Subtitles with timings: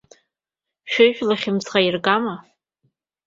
[0.91, 2.35] Шәыжәла хьымӡӷ аиргама?